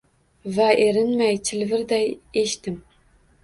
Va 0.55 0.69
erinmay 0.85 1.39
chilvirday 1.51 2.11
eshdim. 2.47 2.85